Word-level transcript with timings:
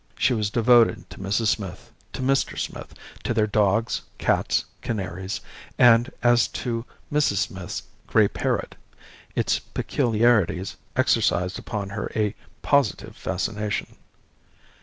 She 0.17 0.33
was 0.33 0.49
devoted 0.49 1.07
to 1.11 1.19
Mrs. 1.19 1.45
Smith, 1.49 1.91
to 2.13 2.23
Mr. 2.23 2.57
Smith, 2.57 2.95
to 3.23 3.35
their 3.35 3.45
dogs, 3.45 4.01
cats, 4.17 4.65
canaries; 4.81 5.41
and 5.77 6.11
as 6.23 6.47
to 6.47 6.85
Mrs. 7.13 7.35
Smith's 7.35 7.83
grey 8.07 8.27
parrot, 8.27 8.73
its 9.35 9.59
peculiarities 9.59 10.75
exercised 10.95 11.59
upon 11.59 11.89
her 11.89 12.11
a 12.15 12.33
positive 12.63 13.15
fascination. 13.15 13.95